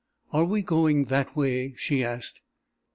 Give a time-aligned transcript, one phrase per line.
[0.33, 2.41] "Are we going that way?" she asked.